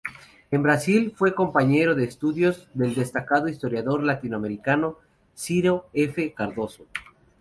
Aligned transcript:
En 0.49 0.63
Brasil 0.63 1.13
fue 1.15 1.35
compañero 1.35 1.93
de 1.93 2.05
estudios 2.05 2.71
del 2.73 2.95
destacado 2.95 3.49
historiador 3.49 4.01
latinoamericano 4.01 4.97
Ciro 5.35 5.91
F. 5.93 6.33
Cardoso. 6.33 6.87